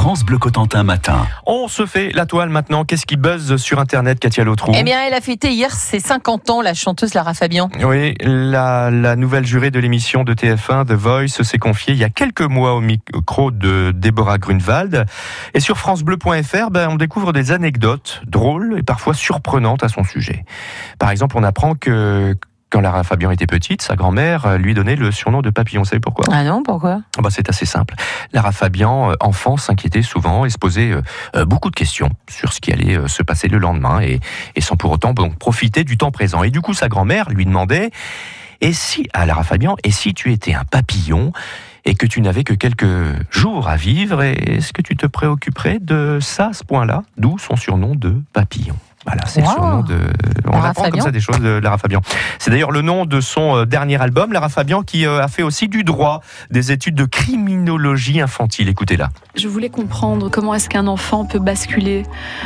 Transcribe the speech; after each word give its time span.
France 0.00 0.24
Bleu 0.24 0.38
Cotentin 0.38 0.82
matin. 0.82 1.26
On 1.44 1.68
se 1.68 1.84
fait 1.84 2.10
la 2.12 2.24
toile 2.24 2.48
maintenant. 2.48 2.86
Qu'est-ce 2.86 3.04
qui 3.04 3.18
buzz 3.18 3.56
sur 3.56 3.78
Internet, 3.78 4.18
Katia 4.18 4.44
Lautrou 4.44 4.72
Eh 4.74 4.82
bien, 4.82 4.98
elle 5.06 5.12
a 5.12 5.20
fêté 5.20 5.50
hier 5.50 5.72
ses 5.72 6.00
50 6.00 6.48
ans, 6.48 6.62
la 6.62 6.72
chanteuse 6.72 7.12
Lara 7.12 7.34
Fabian. 7.34 7.68
Oui, 7.84 8.14
la, 8.22 8.90
la 8.90 9.14
nouvelle 9.14 9.44
jurée 9.44 9.70
de 9.70 9.78
l'émission 9.78 10.24
de 10.24 10.32
TF1, 10.32 10.86
The 10.86 10.92
Voice, 10.92 11.42
s'est 11.42 11.58
confiée 11.58 11.92
il 11.92 12.00
y 12.00 12.04
a 12.04 12.08
quelques 12.08 12.40
mois 12.40 12.72
au 12.72 12.80
micro 12.80 13.50
de 13.50 13.92
Déborah 13.94 14.38
Grunewald. 14.38 15.04
Et 15.52 15.60
sur 15.60 15.76
FranceBleu.fr, 15.76 16.70
ben, 16.70 16.88
on 16.88 16.96
découvre 16.96 17.34
des 17.34 17.52
anecdotes 17.52 18.22
drôles 18.26 18.78
et 18.78 18.82
parfois 18.82 19.12
surprenantes 19.12 19.84
à 19.84 19.88
son 19.88 20.02
sujet. 20.02 20.46
Par 20.98 21.10
exemple, 21.10 21.36
on 21.36 21.42
apprend 21.42 21.74
que 21.74 22.34
quand 22.70 22.80
Lara 22.80 23.02
Fabian 23.04 23.30
était 23.30 23.46
petite, 23.46 23.82
sa 23.82 23.96
grand-mère 23.96 24.56
lui 24.58 24.74
donnait 24.74 24.96
le 24.96 25.10
surnom 25.10 25.42
de 25.42 25.50
papillon. 25.50 25.82
Vous 25.82 25.88
savez 25.88 26.00
pourquoi? 26.00 26.24
Ah 26.32 26.44
non, 26.44 26.62
pourquoi? 26.62 27.00
Bah, 27.18 27.28
C'est 27.30 27.48
assez 27.48 27.66
simple. 27.66 27.94
Lara 28.32 28.52
Fabian, 28.52 29.10
euh, 29.10 29.14
enfant, 29.20 29.56
s'inquiétait 29.56 30.02
souvent 30.02 30.44
et 30.44 30.50
se 30.50 30.58
posait 30.58 30.92
euh, 30.92 31.02
euh, 31.36 31.44
beaucoup 31.44 31.70
de 31.70 31.76
questions 31.76 32.10
sur 32.28 32.52
ce 32.52 32.60
qui 32.60 32.72
allait 32.72 32.96
se 33.08 33.22
passer 33.22 33.48
le 33.48 33.58
lendemain 33.58 34.00
et, 34.00 34.20
et 34.54 34.60
sans 34.60 34.76
pour 34.76 34.90
autant 34.92 35.12
donc, 35.12 35.36
profiter 35.38 35.84
du 35.84 35.98
temps 35.98 36.10
présent. 36.12 36.42
Et 36.44 36.50
du 36.50 36.60
coup, 36.60 36.72
sa 36.74 36.88
grand-mère 36.88 37.28
lui 37.30 37.44
demandait 37.44 37.90
Et 38.60 38.72
si, 38.72 39.08
à 39.14 39.26
Lara 39.26 39.42
Fabian, 39.42 39.76
et 39.84 39.90
si 39.90 40.14
tu 40.14 40.32
étais 40.32 40.54
un 40.54 40.64
papillon 40.64 41.32
et 41.86 41.94
que 41.94 42.06
tu 42.06 42.20
n'avais 42.20 42.44
que 42.44 42.52
quelques 42.52 42.84
jours 43.30 43.68
à 43.68 43.76
vivre, 43.76 44.22
est-ce 44.22 44.72
que 44.72 44.82
tu 44.82 44.96
te 44.96 45.06
préoccuperais 45.06 45.78
de 45.80 46.18
ça 46.20 46.50
ce 46.52 46.62
point-là? 46.62 47.02
D'où 47.16 47.38
son 47.38 47.56
surnom 47.56 47.94
de 47.94 48.22
papillon. 48.32 48.76
Voilà, 49.06 49.24
c'est 49.26 49.40
Wow. 49.40 49.48
le 49.48 49.54
surnom 49.54 49.82
de. 49.82 49.98
On 50.52 50.56
Lara 50.56 50.70
apprend 50.70 50.90
comme 50.90 51.00
ça 51.00 51.10
des 51.10 51.20
choses 51.20 51.40
de 51.40 51.58
Lara 51.58 51.78
Fabian. 51.78 52.00
C'est 52.38 52.50
d'ailleurs 52.50 52.70
le 52.70 52.82
nom 52.82 53.06
de 53.06 53.20
son 53.20 53.56
euh, 53.56 53.66
dernier 53.66 54.00
album, 54.00 54.32
Lara 54.32 54.48
Fabian, 54.48 54.82
qui 54.82 55.06
euh, 55.06 55.22
a 55.22 55.28
fait 55.28 55.42
aussi 55.42 55.68
du 55.68 55.84
droit, 55.84 56.20
des 56.50 56.72
études 56.72 56.94
de 56.94 57.04
criminologie 57.04 58.20
infantile. 58.20 58.68
Écoutez-la. 58.68 59.10
Je 59.36 59.48
voulais 59.48 59.68
comprendre 59.68 60.28
comment 60.28 60.54
est-ce 60.54 60.68
qu'un 60.68 60.86
enfant 60.86 61.24
peut 61.24 61.38
basculer 61.38 62.02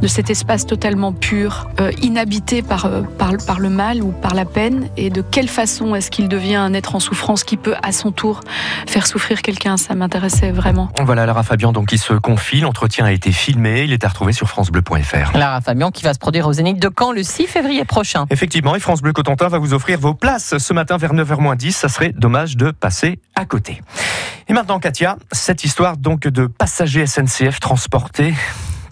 de 0.00 0.06
cet 0.06 0.30
espace 0.30 0.64
totalement 0.66 1.12
pur, 1.12 1.68
euh, 1.80 1.90
inhabité 2.02 2.62
par, 2.62 2.86
euh, 2.86 3.02
par, 3.18 3.32
par 3.46 3.58
le 3.58 3.68
mal 3.68 4.02
ou 4.02 4.12
par 4.12 4.34
la 4.34 4.44
peine, 4.44 4.88
et 4.96 5.10
de 5.10 5.22
quelle 5.22 5.48
façon 5.48 5.94
est-ce 5.94 6.10
qu'il 6.10 6.28
devient 6.28 6.56
un 6.56 6.74
être 6.74 6.94
en 6.94 7.00
souffrance 7.00 7.44
qui 7.44 7.56
peut 7.56 7.74
à 7.82 7.92
son 7.92 8.12
tour 8.12 8.40
faire 8.86 9.06
souffrir 9.06 9.42
quelqu'un? 9.42 9.76
Ça 9.76 9.94
m'intéressait 9.94 10.52
vraiment. 10.52 10.88
Voilà 11.02 11.26
Lara 11.26 11.42
Fabian 11.42 11.72
donc 11.72 11.88
qui 11.88 11.98
se 11.98 12.12
confie. 12.12 12.60
L'entretien 12.60 13.04
a 13.04 13.12
été 13.12 13.32
filmé. 13.32 13.82
Il 13.82 13.92
est 13.92 14.04
à 14.04 14.08
retrouver 14.08 14.32
sur 14.32 14.48
francebleu.fr. 14.48 15.36
Lara 15.36 15.60
Fabian 15.60 15.90
qui 15.90 16.04
va 16.04 16.14
se 16.14 16.18
produire 16.18 16.46
au 16.46 16.52
Zénith 16.52 16.78
de 16.78 16.90
Caen 16.96 17.12
le 17.12 17.22
6 17.22 17.46
février 17.46 17.84
Effectivement, 18.30 18.76
et 18.76 18.80
France 18.80 19.02
Bleu 19.02 19.12
Cotentin 19.12 19.48
va 19.48 19.58
vous 19.58 19.74
offrir 19.74 19.98
vos 19.98 20.14
places 20.14 20.58
ce 20.58 20.72
matin 20.72 20.96
vers 20.96 21.14
9h10. 21.14 21.72
Ça 21.72 21.88
serait 21.88 22.12
dommage 22.12 22.56
de 22.56 22.70
passer 22.70 23.18
à 23.34 23.44
côté. 23.44 23.82
Et 24.48 24.52
maintenant, 24.52 24.78
Katia, 24.78 25.16
cette 25.32 25.64
histoire 25.64 25.96
donc 25.96 26.20
de 26.20 26.46
passagers 26.46 27.06
SNCF 27.06 27.60
transportés. 27.60 28.34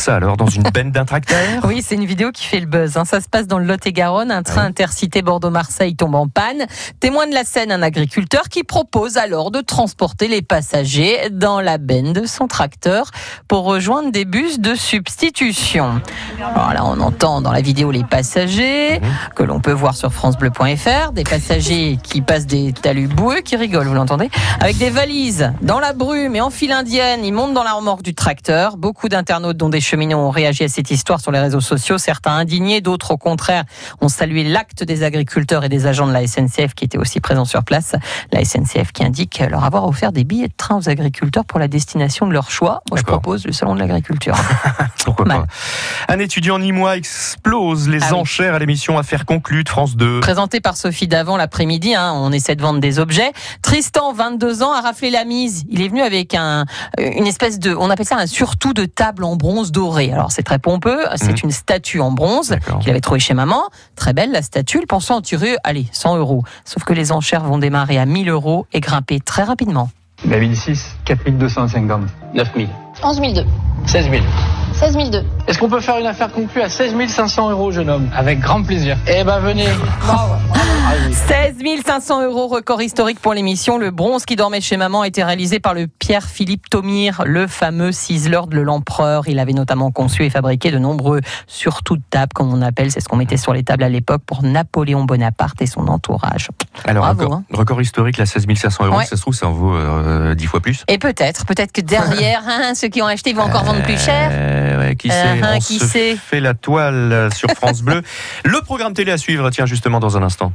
Ça 0.00 0.16
alors, 0.16 0.38
dans 0.38 0.46
une 0.46 0.62
benne 0.62 0.92
d'un 0.92 1.04
tracteur 1.04 1.38
Oui, 1.64 1.82
c'est 1.86 1.94
une 1.94 2.06
vidéo 2.06 2.30
qui 2.32 2.46
fait 2.46 2.58
le 2.60 2.64
buzz. 2.64 2.96
hein. 2.96 3.04
Ça 3.04 3.20
se 3.20 3.28
passe 3.28 3.46
dans 3.46 3.58
le 3.58 3.66
Lot-et-Garonne. 3.66 4.30
Un 4.30 4.42
train 4.42 4.54
Ah 4.56 4.64
oui. 4.64 4.68
intercité 4.70 5.20
Bordeaux-Marseille 5.20 5.94
tombe 5.94 6.14
en 6.14 6.26
panne. 6.26 6.64
Témoin 7.00 7.26
de 7.26 7.34
la 7.34 7.44
scène, 7.44 7.70
un 7.70 7.82
agriculteur 7.82 8.44
qui 8.48 8.64
propose 8.64 9.18
alors 9.18 9.50
de 9.50 9.60
transporter 9.60 10.26
les 10.26 10.40
passagers 10.40 11.28
dans 11.30 11.60
la 11.60 11.76
benne 11.76 12.14
de 12.14 12.24
son 12.24 12.46
tracteur 12.46 13.10
pour 13.46 13.64
rejoindre 13.64 14.10
des 14.10 14.24
bus 14.24 14.58
de 14.58 14.74
substitution. 14.74 16.00
Alors 16.40 16.72
là, 16.72 16.84
on 16.86 16.98
entend 17.00 17.42
dans 17.42 17.52
la 17.52 17.60
vidéo 17.60 17.90
les 17.90 18.04
passagers 18.04 19.02
que 19.36 19.42
l'on 19.42 19.60
peut 19.60 19.70
voir 19.72 19.94
sur 19.96 20.14
francebleu.fr, 20.14 21.12
des 21.12 21.24
passagers 21.24 21.98
qui 22.02 22.22
passent 22.22 22.46
des 22.46 22.72
talus 22.72 23.06
boueux, 23.08 23.40
qui 23.42 23.54
rigolent, 23.56 23.88
vous 23.88 23.94
l'entendez, 23.94 24.30
avec 24.60 24.78
des 24.78 24.88
valises 24.88 25.52
dans 25.60 25.78
la 25.78 25.92
brume 25.92 26.36
et 26.36 26.40
en 26.40 26.48
file 26.48 26.72
indienne. 26.72 27.22
Ils 27.22 27.32
montent 27.34 27.52
dans 27.52 27.64
la 27.64 27.72
remorque 27.74 28.02
du 28.02 28.14
tracteur. 28.14 28.78
Beaucoup 28.78 29.10
d'internautes, 29.10 29.58
dont 29.58 29.68
des 29.68 29.80
cheminots, 29.90 30.18
ont 30.18 30.30
réagi 30.30 30.64
à 30.64 30.68
cette 30.68 30.90
histoire 30.90 31.20
sur 31.20 31.32
les 31.32 31.40
réseaux 31.40 31.60
sociaux. 31.60 31.98
Certains 31.98 32.32
indignés, 32.32 32.80
d'autres 32.80 33.10
au 33.12 33.16
contraire 33.16 33.64
ont 34.00 34.08
salué 34.08 34.44
l'acte 34.44 34.84
des 34.84 35.02
agriculteurs 35.02 35.64
et 35.64 35.68
des 35.68 35.86
agents 35.86 36.06
de 36.06 36.12
la 36.12 36.26
SNCF 36.26 36.74
qui 36.74 36.84
étaient 36.84 36.98
aussi 36.98 37.20
présents 37.20 37.44
sur 37.44 37.64
place. 37.64 37.94
La 38.32 38.44
SNCF 38.44 38.92
qui 38.92 39.04
indique 39.04 39.42
leur 39.50 39.64
avoir 39.64 39.86
offert 39.86 40.12
des 40.12 40.24
billets 40.24 40.48
de 40.48 40.54
train 40.56 40.76
aux 40.76 40.88
agriculteurs 40.88 41.44
pour 41.44 41.58
la 41.58 41.68
destination 41.68 42.26
de 42.26 42.32
leur 42.32 42.50
choix. 42.50 42.82
Moi, 42.90 42.98
je 42.98 43.04
propose 43.04 43.44
le 43.46 43.52
salon 43.52 43.74
de 43.74 43.80
l'agriculture. 43.80 44.34
Pourquoi 45.04 45.24
Mal. 45.26 45.40
pas 45.40 46.14
Un 46.14 46.18
étudiant 46.18 46.58
nîmois 46.58 46.96
explose 46.96 47.88
les 47.88 48.02
Ah 48.02 48.08
oui. 48.12 48.20
enchères 48.20 48.54
à 48.54 48.58
l'émission 48.58 48.98
Affaires 48.98 49.26
conclues 49.26 49.64
de 49.64 49.68
France 49.68 49.96
2. 49.96 50.20
Présenté 50.20 50.60
par 50.60 50.76
Sophie 50.76 51.08
Davant 51.08 51.36
l'après-midi, 51.36 51.94
hein, 51.94 52.12
on 52.14 52.32
essaie 52.32 52.54
de 52.54 52.62
vendre 52.62 52.80
des 52.80 52.98
objets. 52.98 53.32
Tristan, 53.62 54.12
22 54.12 54.62
ans, 54.62 54.72
a 54.72 54.80
raflé 54.80 55.10
la 55.10 55.24
mise. 55.24 55.64
Il 55.68 55.80
est 55.82 55.88
venu 55.88 56.02
avec 56.02 56.34
un, 56.34 56.64
une 56.98 57.26
espèce 57.26 57.58
de, 57.58 57.74
on 57.74 57.90
appelle 57.90 58.06
ça 58.06 58.16
un 58.16 58.26
surtout 58.26 58.72
de 58.72 58.84
table 58.84 59.24
en 59.24 59.36
bronze 59.36 59.69
doré. 59.70 60.12
Alors 60.12 60.32
c'est 60.32 60.42
très 60.42 60.58
pompeux, 60.58 61.00
c'est 61.16 61.30
Mhm. 61.32 61.36
une 61.44 61.50
statue 61.50 62.00
en 62.00 62.10
bronze 62.10 62.56
qu'il 62.80 62.90
avait 62.90 63.00
trouvée 63.00 63.20
chez 63.20 63.34
maman. 63.34 63.62
Très 63.96 64.12
belle 64.12 64.32
la 64.32 64.42
statue, 64.42 64.78
il 64.80 64.86
pensait 64.86 65.12
en 65.12 65.20
tirer, 65.20 65.56
allez, 65.64 65.86
100 65.92 66.16
euros. 66.16 66.42
Sauf 66.64 66.84
que 66.84 66.92
les 66.92 67.12
enchères 67.12 67.44
vont 67.44 67.58
démarrer 67.58 67.98
à 67.98 68.06
1000 68.06 68.28
euros 68.28 68.66
et 68.72 68.80
grimper 68.80 69.20
très 69.20 69.42
rapidement. 69.44 69.90
2006, 70.24 70.96
4250. 71.06 72.02
9 72.34 72.48
000. 72.54 72.68
11 73.02 73.20
002. 73.20 73.44
16 73.86 74.10
000. 74.10 74.22
16 74.80 74.96
002. 75.10 75.24
Est-ce 75.46 75.58
qu'on 75.58 75.68
peut 75.68 75.80
faire 75.80 75.98
une 75.98 76.06
affaire 76.06 76.32
conclue 76.32 76.62
à 76.62 76.70
16 76.70 76.94
500 77.06 77.50
euros, 77.50 77.70
jeune 77.70 77.90
homme? 77.90 78.08
Avec 78.16 78.40
grand 78.40 78.62
plaisir. 78.62 78.96
Eh 79.06 79.24
ben, 79.24 79.38
venez. 79.40 79.66
Allez. 80.88 81.12
16 81.12 81.56
500 81.84 82.24
euros, 82.24 82.46
record 82.48 82.80
historique 82.80 83.20
pour 83.20 83.34
l'émission. 83.34 83.76
Le 83.76 83.90
bronze 83.90 84.24
qui 84.24 84.36
dormait 84.36 84.62
chez 84.62 84.78
maman 84.78 85.02
a 85.02 85.06
été 85.06 85.22
réalisé 85.22 85.60
par 85.60 85.74
le 85.74 85.86
Pierre-Philippe 85.86 86.70
Thomire, 86.70 87.22
le 87.26 87.46
fameux 87.46 87.92
ciseleur 87.92 88.46
de 88.46 88.58
l'empereur. 88.58 89.28
Il 89.28 89.38
avait 89.38 89.52
notamment 89.52 89.90
conçu 89.90 90.24
et 90.24 90.30
fabriqué 90.30 90.70
de 90.70 90.78
nombreux 90.78 91.20
surtout 91.46 91.96
de 91.96 92.02
table, 92.08 92.32
comme 92.34 92.52
on 92.52 92.62
appelle. 92.62 92.90
C'est 92.90 93.00
ce 93.00 93.08
qu'on 93.08 93.16
mettait 93.16 93.36
sur 93.36 93.52
les 93.52 93.62
tables 93.62 93.84
à 93.84 93.88
l'époque 93.90 94.22
pour 94.24 94.42
Napoléon 94.42 95.04
Bonaparte 95.04 95.60
et 95.60 95.66
son 95.66 95.88
entourage. 95.88 96.48
Alors, 96.86 97.04
Bravo, 97.04 97.22
record, 97.24 97.34
hein. 97.36 97.44
record 97.52 97.82
historique, 97.82 98.16
là, 98.16 98.24
16 98.24 98.46
500 98.56 98.86
euros, 98.86 98.96
Ouais. 98.96 99.04
ça 99.04 99.16
se 99.16 99.20
trouve, 99.20 99.34
ça 99.34 99.46
en 99.46 99.52
vaut 99.52 99.74
euh, 99.76 100.34
10 100.34 100.46
fois 100.46 100.60
plus. 100.60 100.84
Et 100.88 100.96
peut-être, 100.98 101.44
peut-être 101.44 101.72
que 101.72 101.82
derrière, 101.82 102.42
hein, 102.48 102.72
ceux 102.74 102.88
qui 102.88 103.02
ont 103.02 103.06
acheté 103.06 103.34
vont 103.34 103.42
encore 103.42 103.64
vendre 103.64 103.82
plus 103.82 103.98
cher. 103.98 104.30
Ouais, 104.78 104.96
qui 104.96 105.10
Euh, 105.10 105.12
sait 105.12 105.42
hein, 105.42 105.52
On 105.56 105.58
qui 105.58 105.78
se 105.78 105.86
sait 105.86 106.16
fait 106.16 106.40
la 106.40 106.54
toile 106.54 107.28
sur 107.34 107.48
France 107.50 107.82
Bleu. 107.82 108.02
Le 108.44 108.60
programme 108.62 108.94
télé 108.94 109.12
à 109.12 109.18
suivre, 109.18 109.50
tiens, 109.50 109.66
justement, 109.66 110.00
dans 110.00 110.16
un 110.16 110.22
instant. 110.22 110.52